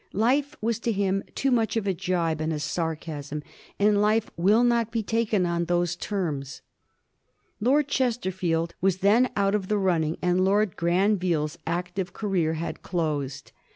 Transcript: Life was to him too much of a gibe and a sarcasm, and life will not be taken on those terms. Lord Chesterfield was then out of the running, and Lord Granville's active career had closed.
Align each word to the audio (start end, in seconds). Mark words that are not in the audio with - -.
Life 0.17 0.55
was 0.61 0.79
to 0.79 0.91
him 0.91 1.23
too 1.35 1.51
much 1.51 1.77
of 1.77 1.85
a 1.85 1.93
gibe 1.93 2.41
and 2.41 2.51
a 2.51 2.57
sarcasm, 2.57 3.43
and 3.77 4.01
life 4.01 4.31
will 4.35 4.63
not 4.63 4.89
be 4.89 5.03
taken 5.03 5.45
on 5.45 5.65
those 5.65 5.95
terms. 5.95 6.63
Lord 7.59 7.87
Chesterfield 7.87 8.73
was 8.81 8.97
then 9.05 9.29
out 9.35 9.53
of 9.53 9.67
the 9.67 9.77
running, 9.77 10.17
and 10.19 10.43
Lord 10.43 10.75
Granville's 10.75 11.59
active 11.67 12.13
career 12.13 12.53
had 12.53 12.81
closed. 12.81 13.51